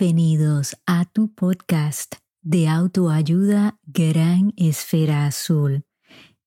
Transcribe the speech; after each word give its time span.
Bienvenidos 0.00 0.78
a 0.86 1.04
tu 1.04 1.30
podcast 1.34 2.14
de 2.40 2.68
autoayuda 2.68 3.78
Gran 3.84 4.54
Esfera 4.56 5.26
Azul. 5.26 5.84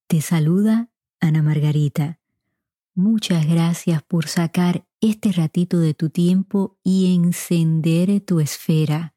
Te 0.08 0.22
saluda 0.22 0.90
Ana 1.20 1.44
Margarita. 1.44 2.20
Muchas 2.96 3.46
gracias 3.46 4.02
por 4.02 4.28
sacar 4.28 4.88
este 5.02 5.32
ratito 5.32 5.80
de 5.80 5.94
tu 5.94 6.10
tiempo 6.10 6.80
y 6.84 7.14
encender 7.14 8.22
tu 8.22 8.40
esfera, 8.40 9.14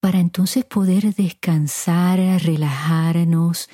para 0.00 0.18
entonces 0.18 0.64
poder 0.64 1.14
descansar, 1.14 2.18
relajarnos 2.42 3.68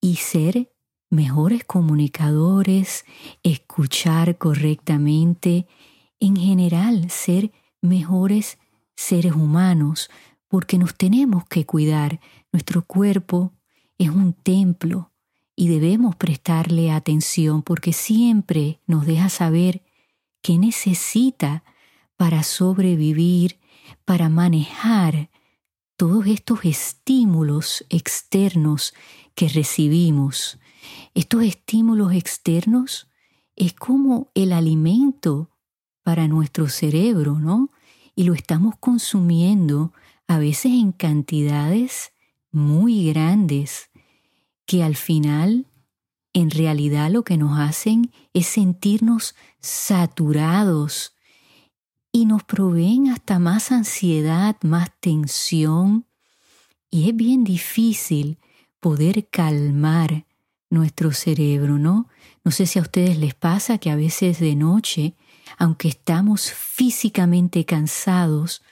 y 0.00 0.16
ser 0.16 0.73
mejores 1.14 1.64
comunicadores, 1.64 3.04
escuchar 3.42 4.36
correctamente, 4.36 5.66
en 6.20 6.36
general 6.36 7.10
ser 7.10 7.52
mejores 7.80 8.58
seres 8.96 9.32
humanos, 9.32 10.10
porque 10.48 10.78
nos 10.78 10.94
tenemos 10.94 11.46
que 11.46 11.64
cuidar. 11.64 12.20
Nuestro 12.52 12.84
cuerpo 12.84 13.52
es 13.98 14.10
un 14.10 14.32
templo 14.32 15.12
y 15.56 15.68
debemos 15.68 16.16
prestarle 16.16 16.90
atención 16.90 17.62
porque 17.62 17.92
siempre 17.92 18.80
nos 18.86 19.06
deja 19.06 19.28
saber 19.28 19.82
qué 20.42 20.58
necesita 20.58 21.64
para 22.16 22.42
sobrevivir, 22.42 23.58
para 24.04 24.28
manejar 24.28 25.30
todos 25.96 26.26
estos 26.26 26.64
estímulos 26.64 27.84
externos 27.88 28.94
que 29.34 29.48
recibimos 29.48 30.58
estos 31.14 31.42
estímulos 31.44 32.12
externos 32.12 33.08
es 33.56 33.72
como 33.72 34.30
el 34.34 34.52
alimento 34.52 35.50
para 36.02 36.28
nuestro 36.28 36.68
cerebro, 36.68 37.38
¿no? 37.38 37.70
Y 38.14 38.24
lo 38.24 38.34
estamos 38.34 38.76
consumiendo 38.78 39.92
a 40.26 40.38
veces 40.38 40.72
en 40.72 40.92
cantidades 40.92 42.12
muy 42.50 43.08
grandes 43.08 43.90
que 44.66 44.82
al 44.82 44.96
final 44.96 45.66
en 46.32 46.50
realidad 46.50 47.10
lo 47.10 47.22
que 47.22 47.36
nos 47.36 47.58
hacen 47.58 48.12
es 48.32 48.46
sentirnos 48.46 49.34
saturados 49.60 51.14
y 52.12 52.26
nos 52.26 52.44
proveen 52.44 53.08
hasta 53.08 53.38
más 53.38 53.72
ansiedad, 53.72 54.56
más 54.62 54.90
tensión 55.00 56.06
y 56.90 57.08
es 57.08 57.16
bien 57.16 57.44
difícil 57.44 58.38
poder 58.78 59.28
calmar 59.28 60.26
nuestro 60.70 61.12
cerebro, 61.12 61.78
¿no? 61.78 62.08
No 62.44 62.50
sé 62.50 62.66
si 62.66 62.78
a 62.78 62.82
ustedes 62.82 63.18
les 63.18 63.34
pasa 63.34 63.78
que 63.78 63.90
a 63.90 63.96
veces 63.96 64.40
de 64.40 64.54
noche, 64.54 65.14
aunque 65.58 65.88
estamos 65.88 66.50
físicamente 66.52 67.64
cansados, 67.64 68.62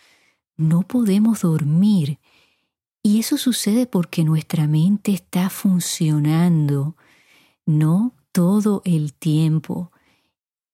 no 0.56 0.82
podemos 0.82 1.42
dormir. 1.42 2.18
Y 3.02 3.18
eso 3.18 3.36
sucede 3.36 3.86
porque 3.86 4.24
nuestra 4.24 4.66
mente 4.66 5.12
está 5.12 5.50
funcionando, 5.50 6.96
no 7.66 8.14
todo 8.32 8.82
el 8.84 9.12
tiempo. 9.12 9.90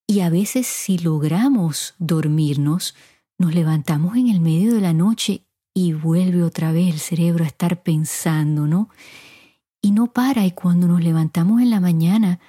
Y 0.05 0.21
a 0.21 0.29
veces 0.29 0.67
si 0.67 0.97
logramos 0.97 1.95
dormirnos, 1.99 2.95
nos 3.37 3.53
levantamos 3.53 4.17
en 4.17 4.29
el 4.29 4.41
medio 4.41 4.73
de 4.73 4.81
la 4.81 4.93
noche 4.93 5.43
y 5.73 5.93
vuelve 5.93 6.43
otra 6.43 6.71
vez 6.71 6.93
el 6.93 6.99
cerebro 6.99 7.43
a 7.43 7.47
estar 7.47 7.83
pensando, 7.83 8.67
¿no? 8.67 8.89
Y 9.81 9.91
no 9.91 10.07
para 10.07 10.45
y 10.45 10.51
cuando 10.51 10.87
nos 10.87 11.03
levantamos 11.03 11.61
en 11.61 11.69
la 11.69 11.79
mañana 11.79 12.39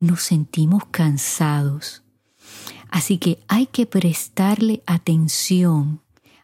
nos 0.00 0.22
sentimos 0.22 0.84
cansados. 0.86 2.02
Así 2.90 3.18
que 3.18 3.44
hay 3.48 3.66
que 3.66 3.86
prestarle 3.86 4.82
atención 4.86 6.02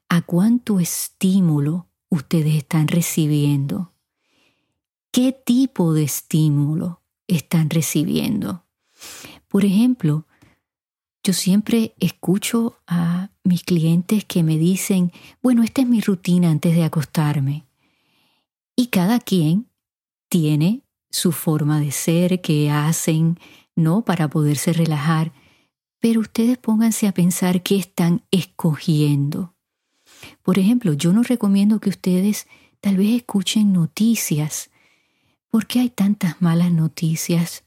a 0.09 0.23
cuánto 0.23 0.81
estímulo 0.81 1.89
ustedes 2.09 2.55
están 2.55 2.89
recibiendo. 2.89 3.93
¿Qué 5.11 5.33
tipo 5.33 5.95
de 5.95 6.05
estímulo 6.05 7.03
están 7.27 7.71
recibiendo? 7.71 8.65
Por 9.49 9.65
ejemplo, 9.65 10.27
yo 11.23 11.33
siempre 11.33 11.95
escucho 12.01 12.81
a 12.87 13.31
mis 13.45 13.62
clientes 13.62 14.25
que 14.25 14.43
me 14.43 14.59
dicen, 14.59 15.12
bueno, 15.43 15.62
esta 15.62 15.83
es 15.83 15.89
mi 15.89 16.01
rutina 16.01 16.51
antes 16.51 16.75
de 16.75 16.85
acostarme. 16.85 17.65
Y 18.77 18.89
cada 18.89 19.21
quien 19.21 19.69
tiene 20.34 20.83
su 21.11 21.31
forma 21.31 21.78
de 21.78 21.93
ser, 21.93 22.41
que 22.41 22.69
hacen, 22.69 23.39
¿no? 23.77 24.05
Para 24.05 24.27
poderse 24.27 24.72
relajar. 24.72 25.33
Pero 26.00 26.19
ustedes 26.19 26.59
pónganse 26.59 27.06
a 27.06 27.15
pensar 27.15 27.62
qué 27.62 27.77
están 27.77 28.25
escogiendo. 28.33 29.55
Por 30.43 30.59
ejemplo, 30.59 30.93
yo 30.93 31.12
no 31.12 31.23
recomiendo 31.23 31.78
que 31.78 31.89
ustedes 31.89 32.49
tal 32.81 32.97
vez 32.97 33.15
escuchen 33.15 33.73
noticias, 33.73 34.71
porque 35.50 35.78
hay 35.78 35.89
tantas 35.89 36.43
malas 36.43 36.73
noticias 36.73 37.62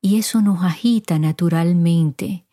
y 0.00 0.20
eso 0.20 0.42
nos 0.42 0.62
agita 0.62 1.18
naturalmente. 1.18 2.44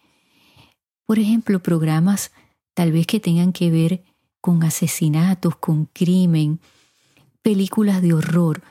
Por 1.05 1.19
ejemplo, 1.19 1.61
programas 1.61 2.31
tal 2.73 2.91
vez 2.91 3.05
que 3.05 3.19
tengan 3.19 3.53
que 3.53 3.69
ver 3.69 4.03
con 4.41 4.63
asesinatos, 4.63 5.57
con 5.57 5.85
crimen, 5.85 6.59
películas 7.43 8.01
de 8.01 8.15
horror. 8.15 8.63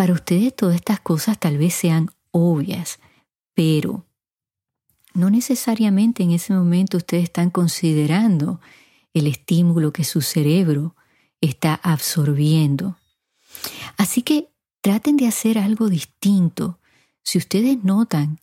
Para 0.00 0.14
ustedes 0.14 0.56
todas 0.56 0.76
estas 0.76 0.98
cosas 0.98 1.38
tal 1.38 1.58
vez 1.58 1.74
sean 1.74 2.10
obvias, 2.30 3.00
pero 3.52 4.06
no 5.12 5.28
necesariamente 5.28 6.22
en 6.22 6.30
ese 6.30 6.54
momento 6.54 6.96
ustedes 6.96 7.24
están 7.24 7.50
considerando 7.50 8.62
el 9.12 9.26
estímulo 9.26 9.92
que 9.92 10.04
su 10.04 10.22
cerebro 10.22 10.96
está 11.42 11.74
absorbiendo. 11.74 12.96
Así 13.98 14.22
que 14.22 14.48
traten 14.80 15.18
de 15.18 15.26
hacer 15.26 15.58
algo 15.58 15.90
distinto. 15.90 16.78
Si 17.22 17.36
ustedes 17.36 17.84
notan 17.84 18.38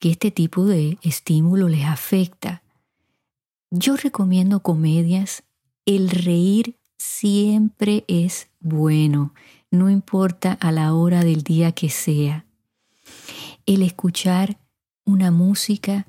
que 0.00 0.10
este 0.10 0.30
tipo 0.30 0.66
de 0.66 0.98
estímulo 1.00 1.70
les 1.70 1.86
afecta, 1.86 2.62
yo 3.70 3.96
recomiendo 3.96 4.60
comedias. 4.60 5.42
El 5.86 6.10
reír 6.10 6.76
siempre 6.98 8.04
es 8.08 8.48
bueno 8.60 9.32
no 9.70 9.90
importa 9.90 10.52
a 10.52 10.72
la 10.72 10.94
hora 10.94 11.24
del 11.24 11.42
día 11.42 11.72
que 11.72 11.90
sea. 11.90 12.46
El 13.66 13.82
escuchar 13.82 14.58
una 15.04 15.30
música 15.30 16.06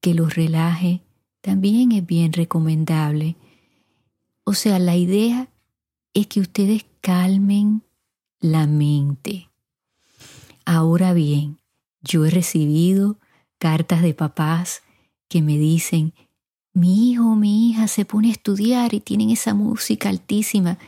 que 0.00 0.14
los 0.14 0.34
relaje 0.34 1.02
también 1.40 1.92
es 1.92 2.06
bien 2.06 2.32
recomendable. 2.32 3.36
O 4.44 4.54
sea, 4.54 4.78
la 4.78 4.96
idea 4.96 5.48
es 6.14 6.26
que 6.26 6.40
ustedes 6.40 6.86
calmen 7.00 7.82
la 8.40 8.66
mente. 8.66 9.50
Ahora 10.64 11.12
bien, 11.12 11.58
yo 12.00 12.24
he 12.24 12.30
recibido 12.30 13.18
cartas 13.58 14.02
de 14.02 14.14
papás 14.14 14.82
que 15.28 15.42
me 15.42 15.58
dicen, 15.58 16.14
mi 16.72 17.10
hijo 17.10 17.34
mi 17.36 17.70
hija 17.70 17.88
se 17.88 18.04
pone 18.04 18.28
a 18.28 18.32
estudiar 18.32 18.94
y 18.94 19.00
tienen 19.00 19.30
esa 19.30 19.54
música 19.54 20.08
altísima 20.08 20.78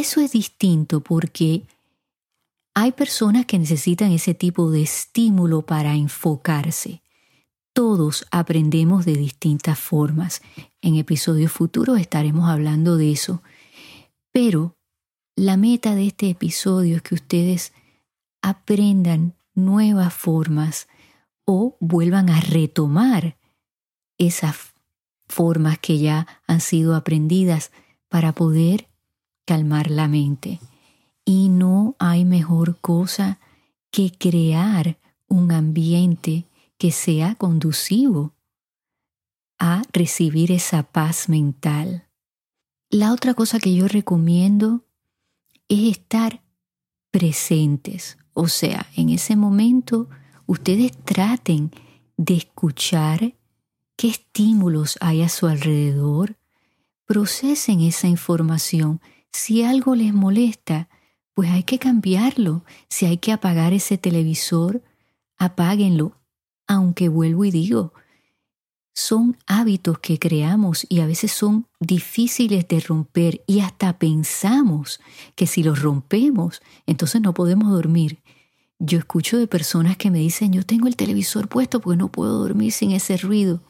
eso 0.00 0.20
es 0.20 0.32
distinto 0.32 1.00
porque 1.00 1.62
hay 2.74 2.92
personas 2.92 3.46
que 3.46 3.58
necesitan 3.58 4.12
ese 4.12 4.34
tipo 4.34 4.70
de 4.70 4.82
estímulo 4.82 5.62
para 5.62 5.94
enfocarse. 5.94 7.02
todos 7.72 8.24
aprendemos 8.30 9.04
de 9.04 9.14
distintas 9.14 9.78
formas. 9.78 10.40
En 10.80 10.94
episodios 10.94 11.52
futuros 11.52 12.00
estaremos 12.00 12.48
hablando 12.48 12.96
de 12.96 13.12
eso. 13.12 13.42
Pero 14.32 14.78
la 15.34 15.58
meta 15.58 15.94
de 15.94 16.06
este 16.06 16.30
episodio 16.30 16.96
es 16.96 17.02
que 17.02 17.14
ustedes 17.14 17.74
aprendan 18.40 19.34
nuevas 19.54 20.14
formas 20.14 20.88
o 21.44 21.76
vuelvan 21.80 22.30
a 22.30 22.40
retomar 22.40 23.36
esas 24.16 24.56
formas 25.26 25.78
que 25.78 25.98
ya 25.98 26.26
han 26.46 26.62
sido 26.62 26.96
aprendidas 26.96 27.72
para 28.08 28.32
poder 28.32 28.88
calmar 29.46 29.90
la 29.90 30.08
mente. 30.08 30.60
Y 31.24 31.48
no 31.48 31.96
hay 31.98 32.26
mejor 32.26 32.78
cosa 32.80 33.38
que 33.90 34.12
crear 34.12 34.98
un 35.28 35.52
ambiente 35.52 36.44
que 36.76 36.92
sea 36.92 37.34
conducivo 37.34 38.34
a 39.58 39.82
recibir 39.92 40.52
esa 40.52 40.82
paz 40.82 41.30
mental. 41.30 42.06
La 42.90 43.12
otra 43.12 43.34
cosa 43.34 43.58
que 43.58 43.74
yo 43.74 43.88
recomiendo 43.88 44.84
es 45.68 45.96
estar 45.96 46.42
presentes, 47.10 48.18
o 48.34 48.48
sea, 48.48 48.86
en 48.96 49.08
ese 49.08 49.34
momento 49.34 50.08
ustedes 50.44 50.92
traten 51.04 51.70
de 52.16 52.34
escuchar 52.34 53.34
qué 53.96 54.08
estímulos 54.08 54.98
hay 55.00 55.22
a 55.22 55.28
su 55.28 55.46
alrededor, 55.46 56.36
procesen 57.06 57.80
esa 57.80 58.08
información. 58.08 59.00
Si 59.38 59.62
algo 59.62 59.94
les 59.94 60.14
molesta, 60.14 60.88
pues 61.34 61.50
hay 61.50 61.62
que 61.62 61.78
cambiarlo. 61.78 62.64
Si 62.88 63.04
hay 63.04 63.18
que 63.18 63.32
apagar 63.32 63.74
ese 63.74 63.98
televisor, 63.98 64.82
apáguenlo. 65.36 66.16
Aunque 66.66 67.10
vuelvo 67.10 67.44
y 67.44 67.50
digo, 67.50 67.92
son 68.94 69.36
hábitos 69.46 69.98
que 69.98 70.18
creamos 70.18 70.86
y 70.88 71.00
a 71.00 71.06
veces 71.06 71.32
son 71.32 71.66
difíciles 71.80 72.66
de 72.66 72.80
romper 72.80 73.44
y 73.46 73.60
hasta 73.60 73.98
pensamos 73.98 75.00
que 75.34 75.46
si 75.46 75.62
los 75.62 75.82
rompemos, 75.82 76.62
entonces 76.86 77.20
no 77.20 77.34
podemos 77.34 77.70
dormir. 77.70 78.22
Yo 78.78 78.98
escucho 78.98 79.36
de 79.36 79.46
personas 79.46 79.98
que 79.98 80.10
me 80.10 80.18
dicen, 80.18 80.54
yo 80.54 80.64
tengo 80.64 80.88
el 80.88 80.96
televisor 80.96 81.46
puesto 81.46 81.80
porque 81.82 81.98
no 81.98 82.08
puedo 82.08 82.38
dormir 82.38 82.72
sin 82.72 82.92
ese 82.92 83.18
ruido. 83.18 83.60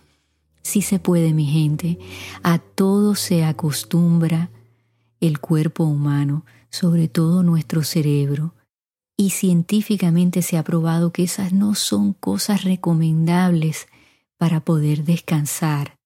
Sí 0.62 0.80
se 0.80 1.00
puede, 1.00 1.34
mi 1.34 1.46
gente. 1.46 1.98
A 2.44 2.58
todo 2.58 3.16
se 3.16 3.44
acostumbra 3.44 4.50
el 5.26 5.40
cuerpo 5.40 5.84
humano, 5.84 6.44
sobre 6.70 7.08
todo 7.08 7.42
nuestro 7.42 7.82
cerebro. 7.82 8.54
Y 9.16 9.30
científicamente 9.30 10.42
se 10.42 10.58
ha 10.58 10.62
probado 10.62 11.12
que 11.12 11.24
esas 11.24 11.52
no 11.52 11.74
son 11.74 12.12
cosas 12.12 12.64
recomendables 12.64 13.88
para 14.36 14.60
poder 14.60 15.04
descansar. 15.04 15.96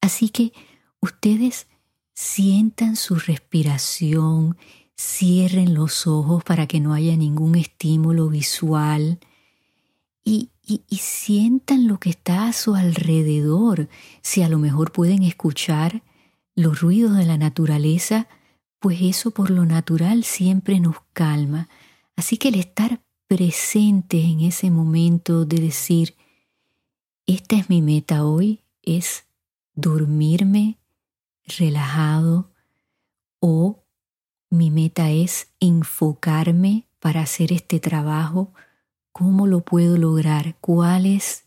Así 0.00 0.28
que 0.28 0.52
ustedes 1.00 1.66
sientan 2.14 2.96
su 2.96 3.16
respiración, 3.16 4.56
cierren 4.96 5.74
los 5.74 6.06
ojos 6.06 6.44
para 6.44 6.66
que 6.66 6.80
no 6.80 6.94
haya 6.94 7.16
ningún 7.16 7.56
estímulo 7.56 8.28
visual 8.28 9.18
y, 10.24 10.50
sientan 10.90 11.86
lo 11.86 11.98
que 12.00 12.10
está 12.10 12.48
a 12.48 12.52
su 12.52 12.74
alrededor. 12.74 13.88
Si 14.22 14.42
a 14.42 14.48
lo 14.48 14.58
mejor 14.58 14.92
pueden 14.92 15.22
escuchar 15.22 16.02
los 16.54 16.80
ruidos 16.80 17.16
de 17.16 17.26
la 17.26 17.36
naturaleza, 17.36 18.28
pues 18.84 19.00
eso 19.00 19.30
por 19.30 19.48
lo 19.48 19.64
natural 19.64 20.24
siempre 20.24 20.78
nos 20.78 20.96
calma. 21.14 21.70
Así 22.16 22.36
que 22.36 22.48
el 22.48 22.56
estar 22.56 23.00
presente 23.26 24.22
en 24.22 24.40
ese 24.40 24.70
momento 24.70 25.46
de 25.46 25.56
decir, 25.56 26.16
esta 27.24 27.56
es 27.56 27.70
mi 27.70 27.80
meta 27.80 28.26
hoy, 28.26 28.60
es 28.82 29.24
dormirme 29.74 30.76
relajado 31.46 32.52
o 33.40 33.86
mi 34.50 34.70
meta 34.70 35.10
es 35.10 35.48
enfocarme 35.60 36.86
para 37.00 37.22
hacer 37.22 37.54
este 37.54 37.80
trabajo 37.80 38.52
¿Cómo 39.12 39.46
lo 39.46 39.60
puedo 39.60 39.96
lograr? 39.96 40.58
¿Cuál 40.60 41.06
es 41.06 41.46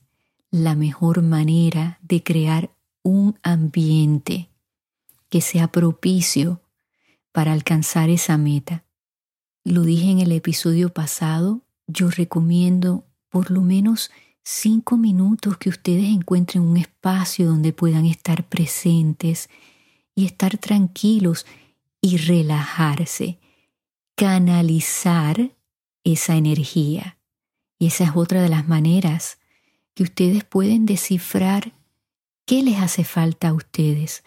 la 0.49 0.73
mejor 0.73 1.21
manera 1.21 1.99
de 2.01 2.23
crear 2.23 2.71
un 3.03 3.37
ambiente 3.43 4.49
que 5.29 5.41
sea 5.41 5.67
propicio 5.67 6.63
para 7.37 7.53
alcanzar 7.53 8.09
esa 8.09 8.35
meta? 8.35 8.83
Lo 9.63 9.83
dije 9.83 10.09
en 10.09 10.17
el 10.17 10.31
episodio 10.31 10.91
pasado, 10.91 11.61
yo 11.85 12.09
recomiendo 12.09 13.05
por 13.29 13.51
lo 13.51 13.61
menos 13.61 14.09
cinco 14.43 14.97
minutos 14.97 15.55
que 15.59 15.69
ustedes 15.69 16.05
encuentren 16.05 16.63
un 16.63 16.77
espacio 16.77 17.45
donde 17.45 17.73
puedan 17.73 18.07
estar 18.07 18.43
presentes 18.49 19.51
y 20.15 20.25
estar 20.25 20.57
tranquilos 20.57 21.45
y 22.01 22.17
relajarse, 22.17 23.37
canalizar 24.15 25.51
esa 26.03 26.37
energía. 26.37 27.19
Y 27.77 27.85
esa 27.85 28.05
es 28.05 28.11
otra 28.15 28.41
de 28.41 28.49
las 28.49 28.67
maneras 28.67 29.37
que 29.93 30.01
ustedes 30.01 30.43
pueden 30.43 30.87
descifrar 30.87 31.71
qué 32.47 32.63
les 32.63 32.79
hace 32.79 33.03
falta 33.03 33.49
a 33.49 33.53
ustedes. 33.53 34.23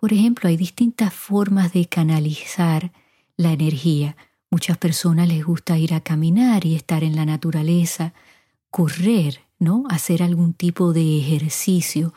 Por 0.00 0.14
ejemplo, 0.14 0.48
hay 0.48 0.56
distintas 0.56 1.12
formas 1.12 1.74
de 1.74 1.84
canalizar 1.84 2.90
la 3.36 3.52
energía. 3.52 4.16
Muchas 4.50 4.78
personas 4.78 5.28
les 5.28 5.44
gusta 5.44 5.76
ir 5.76 5.92
a 5.92 6.00
caminar 6.00 6.64
y 6.64 6.74
estar 6.74 7.04
en 7.04 7.16
la 7.16 7.26
naturaleza, 7.26 8.14
correr, 8.70 9.42
¿no? 9.58 9.84
Hacer 9.90 10.22
algún 10.22 10.54
tipo 10.54 10.94
de 10.94 11.18
ejercicio, 11.18 12.14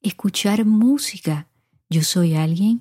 escuchar 0.00 0.64
música. 0.64 1.48
Yo 1.90 2.02
soy 2.02 2.34
alguien 2.34 2.80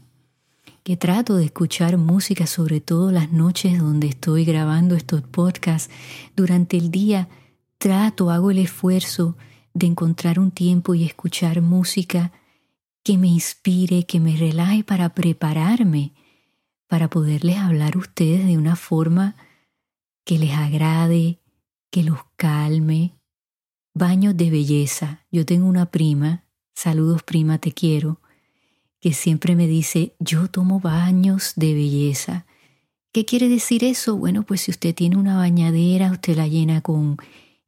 que 0.86 0.96
trato 0.96 1.36
de 1.36 1.44
escuchar 1.44 1.98
música, 1.98 2.48
sobre 2.48 2.80
todo 2.80 3.12
las 3.12 3.34
noches 3.34 3.78
donde 3.78 4.08
estoy 4.08 4.46
grabando 4.46 4.96
estos 4.96 5.24
podcasts. 5.24 5.94
Durante 6.38 6.78
el 6.78 6.90
día 6.90 7.28
trato, 7.78 8.32
hago 8.32 8.50
el 8.52 8.60
esfuerzo 8.60 9.36
de 9.74 9.88
encontrar 9.88 10.40
un 10.40 10.52
tiempo 10.52 10.96
y 10.96 11.04
escuchar 11.04 11.62
música 11.62 12.32
que 13.08 13.18
me 13.18 13.28
inspire, 13.28 14.06
que 14.06 14.20
me 14.20 14.36
relaje 14.36 14.84
para 14.84 15.08
prepararme, 15.14 16.12
para 16.88 17.10
poderles 17.10 17.56
hablar 17.56 17.96
a 17.96 18.00
ustedes 18.00 18.46
de 18.46 18.58
una 18.58 18.76
forma 18.76 19.38
que 20.26 20.38
les 20.38 20.52
agrade, 20.52 21.40
que 21.90 22.04
los 22.04 22.20
calme. 22.36 23.14
Baños 23.94 24.36
de 24.36 24.50
belleza. 24.50 25.26
Yo 25.32 25.46
tengo 25.46 25.68
una 25.68 25.86
prima, 25.86 26.44
saludos 26.76 27.24
prima, 27.24 27.60
te 27.60 27.72
quiero, 27.72 28.20
que 29.00 29.14
siempre 29.14 29.56
me 29.56 29.68
dice, 29.68 30.14
yo 30.20 30.50
tomo 30.50 30.82
baños 30.82 31.54
de 31.56 31.76
belleza. 31.76 32.46
¿Qué 33.14 33.24
quiere 33.24 33.48
decir 33.48 33.86
eso? 33.86 34.18
Bueno, 34.18 34.44
pues 34.44 34.64
si 34.64 34.72
usted 34.72 34.94
tiene 34.94 35.16
una 35.16 35.38
bañadera, 35.38 36.12
usted 36.12 36.36
la 36.36 36.50
llena 36.50 36.82
con 36.82 37.16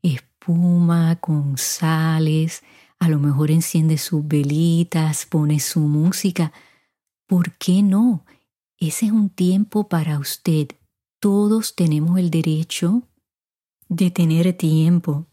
espuma, 0.01 1.15
con 1.21 1.57
sales, 1.57 2.61
a 2.99 3.07
lo 3.07 3.19
mejor 3.19 3.49
enciende 3.49 3.97
sus 3.97 4.27
velitas, 4.27 5.25
pone 5.25 5.59
su 5.59 5.79
música. 5.79 6.51
¿Por 7.25 7.53
qué 7.53 7.81
no? 7.81 8.25
Ese 8.77 9.07
es 9.07 9.11
un 9.11 9.29
tiempo 9.29 9.87
para 9.87 10.19
usted. 10.19 10.67
Todos 11.19 11.75
tenemos 11.75 12.19
el 12.19 12.29
derecho 12.29 13.03
de 13.87 14.11
tener 14.11 14.53
tiempo 14.53 15.27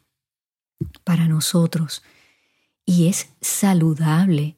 para 1.05 1.27
nosotros. 1.27 2.03
Y 2.85 3.09
es 3.09 3.31
saludable 3.41 4.57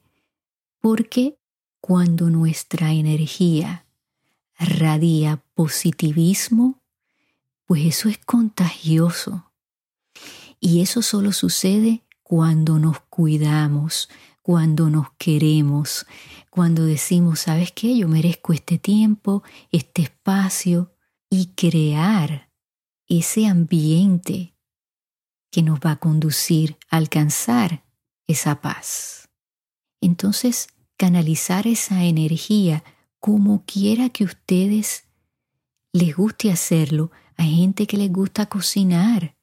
porque 0.79 1.39
cuando 1.81 2.29
nuestra 2.29 2.93
energía 2.93 3.85
radia 4.59 5.41
positivismo, 5.55 6.83
pues 7.65 7.85
eso 7.85 8.09
es 8.09 8.19
contagioso. 8.19 9.51
Y 10.59 10.81
eso 10.81 11.01
solo 11.01 11.31
sucede 11.31 12.03
cuando 12.29 12.77
nos 12.77 12.99
cuidamos, 12.99 14.07
cuando 14.43 14.91
nos 14.91 15.07
queremos, 15.17 16.05
cuando 16.51 16.85
decimos, 16.85 17.39
¿sabes 17.39 17.71
qué? 17.71 17.97
Yo 17.97 18.07
merezco 18.07 18.53
este 18.53 18.77
tiempo, 18.77 19.41
este 19.71 20.03
espacio 20.03 20.93
y 21.27 21.47
crear 21.55 22.51
ese 23.07 23.47
ambiente 23.47 24.53
que 25.49 25.63
nos 25.63 25.79
va 25.79 25.93
a 25.93 25.95
conducir 25.95 26.77
a 26.91 26.97
alcanzar 26.97 27.83
esa 28.27 28.61
paz. 28.61 29.27
Entonces, 29.99 30.67
canalizar 30.97 31.65
esa 31.65 32.03
energía 32.03 32.83
como 33.17 33.65
quiera 33.65 34.09
que 34.09 34.23
ustedes 34.23 35.05
les 35.93 36.15
guste 36.15 36.51
hacerlo. 36.51 37.09
Hay 37.37 37.55
gente 37.55 37.87
que 37.87 37.97
les 37.97 38.13
gusta 38.13 38.45
cocinar 38.45 39.38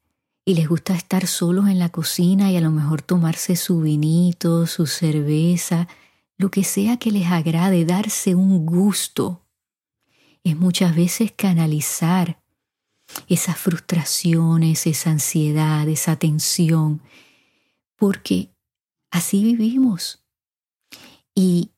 y 0.49 0.55
les 0.55 0.69
gusta 0.69 0.95
estar 0.95 1.27
solos 1.27 1.69
en 1.69 1.81
la 1.81 1.89
cocina 1.89 2.53
y 2.53 2.57
a 2.57 2.61
lo 2.61 2.71
mejor 2.71 3.03
tomarse 3.03 3.57
su 3.57 3.81
vinito, 3.81 4.69
su 4.69 4.87
cerveza, 4.87 5.89
lo 6.39 6.53
que 6.53 6.63
sea 6.63 6.99
que 6.99 7.11
les 7.11 7.27
agrade, 7.27 7.85
darse 7.85 8.37
un 8.37 8.65
gusto. 8.65 9.43
Es 10.45 10.57
muchas 10.57 10.95
veces 10.95 11.33
canalizar 11.37 12.41
esas 13.29 13.59
frustraciones, 13.59 14.87
esa 14.87 15.11
ansiedad, 15.11 15.89
esa 15.89 16.15
tensión 16.15 17.03
porque 17.97 18.51
así 19.11 19.43
vivimos. 19.43 20.23
Y 21.35 21.73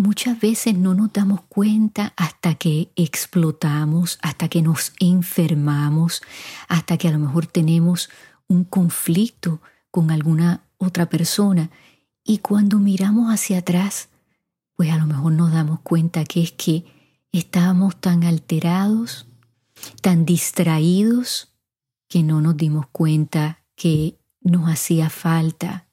muchas 0.00 0.40
veces 0.40 0.76
no 0.76 0.94
nos 0.94 1.12
damos 1.12 1.42
cuenta 1.42 2.12
hasta 2.16 2.54
que 2.54 2.90
explotamos, 2.96 4.18
hasta 4.22 4.48
que 4.48 4.62
nos 4.62 4.92
enfermamos, 4.98 6.22
hasta 6.68 6.96
que 6.96 7.08
a 7.08 7.12
lo 7.12 7.18
mejor 7.18 7.46
tenemos 7.46 8.08
un 8.48 8.64
conflicto 8.64 9.60
con 9.90 10.10
alguna 10.10 10.62
otra 10.78 11.06
persona. 11.06 11.70
Y 12.24 12.38
cuando 12.38 12.78
miramos 12.78 13.32
hacia 13.32 13.58
atrás, 13.58 14.08
pues 14.74 14.90
a 14.90 14.96
lo 14.96 15.06
mejor 15.06 15.32
nos 15.32 15.52
damos 15.52 15.80
cuenta 15.80 16.24
que 16.24 16.42
es 16.42 16.52
que 16.52 16.84
estábamos 17.32 18.00
tan 18.00 18.24
alterados, 18.24 19.26
tan 20.00 20.24
distraídos, 20.24 21.52
que 22.08 22.22
no 22.22 22.40
nos 22.40 22.56
dimos 22.56 22.86
cuenta 22.90 23.62
que 23.76 24.18
nos 24.40 24.68
hacía 24.68 25.10
falta 25.10 25.86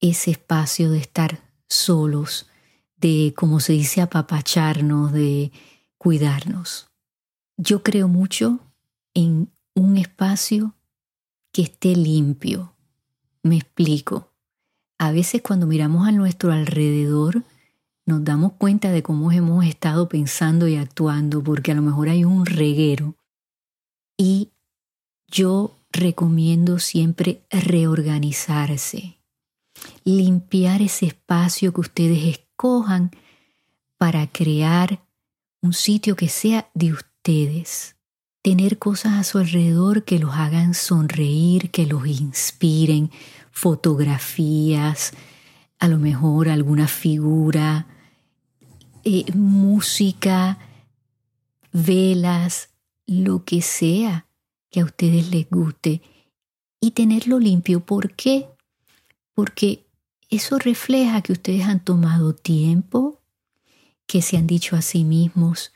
ese 0.00 0.32
espacio 0.32 0.90
de 0.90 0.98
estar 0.98 1.40
solos, 1.68 2.48
de, 3.02 3.34
como 3.36 3.60
se 3.60 3.74
dice, 3.74 4.00
apapacharnos, 4.00 5.12
de 5.12 5.52
cuidarnos. 5.98 6.88
Yo 7.58 7.82
creo 7.82 8.08
mucho 8.08 8.60
en 9.12 9.50
un 9.74 9.98
espacio 9.98 10.74
que 11.52 11.62
esté 11.62 11.94
limpio. 11.94 12.74
Me 13.42 13.56
explico. 13.56 14.32
A 14.98 15.10
veces 15.12 15.42
cuando 15.42 15.66
miramos 15.66 16.06
a 16.06 16.12
nuestro 16.12 16.52
alrededor, 16.52 17.42
nos 18.06 18.24
damos 18.24 18.52
cuenta 18.54 18.90
de 18.90 19.02
cómo 19.02 19.32
hemos 19.32 19.64
estado 19.66 20.08
pensando 20.08 20.68
y 20.68 20.76
actuando, 20.76 21.42
porque 21.42 21.72
a 21.72 21.74
lo 21.74 21.82
mejor 21.82 22.08
hay 22.08 22.24
un 22.24 22.46
reguero. 22.46 23.16
Y 24.16 24.50
yo 25.26 25.76
recomiendo 25.90 26.78
siempre 26.78 27.42
reorganizarse, 27.50 29.18
limpiar 30.04 30.82
ese 30.82 31.06
espacio 31.06 31.72
que 31.72 31.80
ustedes 31.80 32.24
escojan 32.62 33.10
para 33.98 34.28
crear 34.28 35.04
un 35.62 35.72
sitio 35.72 36.14
que 36.14 36.28
sea 36.28 36.70
de 36.74 36.92
ustedes. 36.92 37.96
Tener 38.40 38.78
cosas 38.78 39.14
a 39.14 39.24
su 39.24 39.38
alrededor 39.38 40.04
que 40.04 40.20
los 40.20 40.34
hagan 40.34 40.74
sonreír, 40.74 41.72
que 41.72 41.86
los 41.86 42.06
inspiren, 42.06 43.10
fotografías, 43.50 45.12
a 45.80 45.88
lo 45.88 45.98
mejor 45.98 46.48
alguna 46.48 46.86
figura, 46.86 47.88
eh, 49.02 49.24
música, 49.34 50.58
velas, 51.72 52.68
lo 53.08 53.44
que 53.44 53.60
sea 53.60 54.26
que 54.70 54.80
a 54.80 54.84
ustedes 54.84 55.30
les 55.30 55.50
guste 55.50 56.00
y 56.80 56.92
tenerlo 56.92 57.40
limpio. 57.40 57.80
¿Por 57.80 58.14
qué? 58.14 58.46
Porque 59.34 59.84
eso 60.32 60.58
refleja 60.58 61.20
que 61.20 61.32
ustedes 61.32 61.66
han 61.66 61.80
tomado 61.80 62.34
tiempo, 62.34 63.20
que 64.06 64.22
se 64.22 64.38
han 64.38 64.46
dicho 64.46 64.76
a 64.76 64.82
sí 64.82 65.04
mismos, 65.04 65.72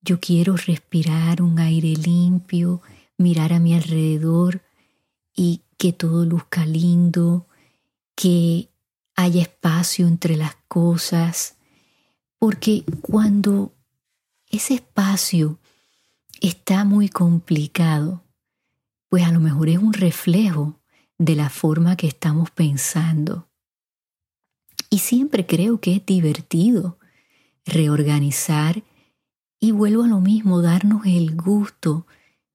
yo 0.00 0.20
quiero 0.20 0.56
respirar 0.56 1.42
un 1.42 1.58
aire 1.58 1.96
limpio, 1.96 2.82
mirar 3.18 3.52
a 3.52 3.58
mi 3.58 3.74
alrededor 3.74 4.62
y 5.34 5.62
que 5.76 5.92
todo 5.92 6.24
luzca 6.24 6.64
lindo, 6.64 7.48
que 8.14 8.68
haya 9.16 9.42
espacio 9.42 10.06
entre 10.06 10.36
las 10.36 10.54
cosas, 10.68 11.56
porque 12.38 12.84
cuando 13.00 13.74
ese 14.48 14.74
espacio 14.74 15.58
está 16.40 16.84
muy 16.84 17.08
complicado, 17.08 18.22
pues 19.08 19.24
a 19.24 19.32
lo 19.32 19.40
mejor 19.40 19.68
es 19.68 19.78
un 19.78 19.92
reflejo 19.92 20.78
de 21.18 21.34
la 21.34 21.50
forma 21.50 21.96
que 21.96 22.06
estamos 22.06 22.52
pensando. 22.52 23.45
Y 24.90 24.98
siempre 24.98 25.46
creo 25.46 25.80
que 25.80 25.96
es 25.96 26.06
divertido 26.06 26.98
reorganizar 27.64 28.84
y 29.58 29.72
vuelvo 29.72 30.04
a 30.04 30.08
lo 30.08 30.20
mismo, 30.20 30.62
darnos 30.62 31.04
el 31.06 31.34
gusto 31.34 32.06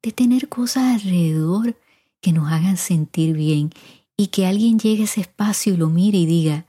de 0.01 0.11
tener 0.11 0.49
cosas 0.49 1.01
alrededor 1.01 1.77
que 2.21 2.31
nos 2.31 2.51
hagan 2.51 2.77
sentir 2.77 3.35
bien 3.35 3.71
y 4.15 4.27
que 4.27 4.45
alguien 4.45 4.79
llegue 4.79 5.01
a 5.01 5.05
ese 5.05 5.21
espacio 5.21 5.73
y 5.73 5.77
lo 5.77 5.89
mire 5.89 6.19
y 6.19 6.25
diga, 6.25 6.65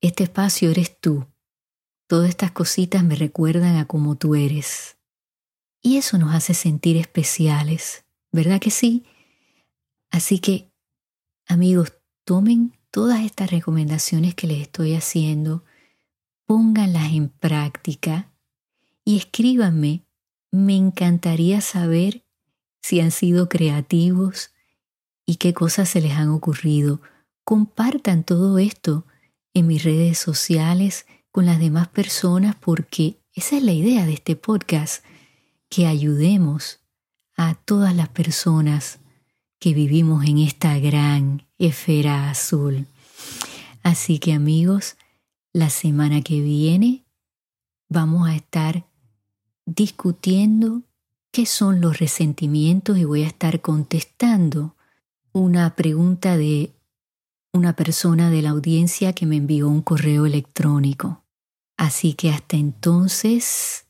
este 0.00 0.24
espacio 0.24 0.70
eres 0.70 0.98
tú. 1.00 1.26
Todas 2.06 2.30
estas 2.30 2.52
cositas 2.52 3.04
me 3.04 3.16
recuerdan 3.16 3.76
a 3.76 3.86
cómo 3.86 4.16
tú 4.16 4.34
eres. 4.34 4.96
Y 5.82 5.96
eso 5.96 6.18
nos 6.18 6.34
hace 6.34 6.54
sentir 6.54 6.96
especiales, 6.96 8.04
¿verdad 8.32 8.60
que 8.60 8.70
sí? 8.70 9.04
Así 10.10 10.38
que, 10.38 10.70
amigos, 11.46 11.92
tomen 12.24 12.77
todas 12.90 13.20
estas 13.20 13.50
recomendaciones 13.50 14.34
que 14.34 14.46
les 14.46 14.60
estoy 14.60 14.94
haciendo, 14.94 15.64
pónganlas 16.46 17.12
en 17.12 17.28
práctica 17.28 18.30
y 19.04 19.16
escríbanme. 19.16 20.04
Me 20.50 20.76
encantaría 20.76 21.60
saber 21.60 22.24
si 22.80 23.00
han 23.00 23.10
sido 23.10 23.48
creativos 23.48 24.52
y 25.26 25.36
qué 25.36 25.52
cosas 25.52 25.90
se 25.90 26.00
les 26.00 26.12
han 26.12 26.30
ocurrido. 26.30 27.02
Compartan 27.44 28.24
todo 28.24 28.58
esto 28.58 29.04
en 29.52 29.66
mis 29.66 29.84
redes 29.84 30.18
sociales 30.18 31.06
con 31.30 31.44
las 31.46 31.58
demás 31.58 31.88
personas 31.88 32.56
porque 32.56 33.20
esa 33.34 33.56
es 33.56 33.62
la 33.62 33.72
idea 33.72 34.06
de 34.06 34.14
este 34.14 34.36
podcast, 34.36 35.04
que 35.68 35.86
ayudemos 35.86 36.80
a 37.36 37.54
todas 37.54 37.94
las 37.94 38.08
personas 38.08 39.00
que 39.58 39.74
vivimos 39.74 40.24
en 40.24 40.38
esta 40.38 40.78
gran 40.78 41.46
esfera 41.58 42.30
azul. 42.30 42.86
Así 43.82 44.18
que 44.18 44.32
amigos, 44.32 44.96
la 45.52 45.70
semana 45.70 46.22
que 46.22 46.40
viene 46.40 47.04
vamos 47.88 48.28
a 48.28 48.34
estar 48.34 48.86
discutiendo 49.66 50.82
qué 51.32 51.46
son 51.46 51.80
los 51.80 51.98
resentimientos 51.98 52.98
y 52.98 53.04
voy 53.04 53.22
a 53.22 53.28
estar 53.28 53.60
contestando 53.60 54.76
una 55.32 55.74
pregunta 55.74 56.36
de 56.36 56.72
una 57.52 57.74
persona 57.74 58.30
de 58.30 58.42
la 58.42 58.50
audiencia 58.50 59.12
que 59.12 59.26
me 59.26 59.36
envió 59.36 59.68
un 59.68 59.82
correo 59.82 60.26
electrónico. 60.26 61.24
Así 61.76 62.14
que 62.14 62.30
hasta 62.30 62.56
entonces, 62.56 63.86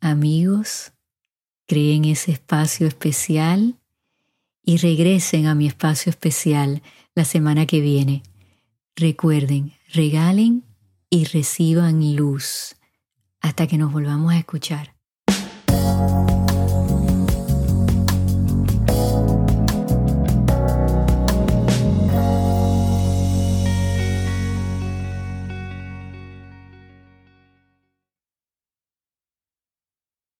amigos, 0.00 0.92
creen 1.66 2.04
ese 2.04 2.32
espacio 2.32 2.86
especial 2.86 3.77
y 4.68 4.76
regresen 4.76 5.46
a 5.46 5.54
mi 5.54 5.66
espacio 5.66 6.10
especial 6.10 6.82
la 7.14 7.24
semana 7.24 7.64
que 7.64 7.80
viene. 7.80 8.22
Recuerden, 8.96 9.72
regalen 9.94 10.62
y 11.08 11.24
reciban 11.24 12.14
luz 12.14 12.76
hasta 13.40 13.66
que 13.66 13.78
nos 13.78 13.90
volvamos 13.90 14.30
a 14.30 14.36
escuchar. 14.36 14.97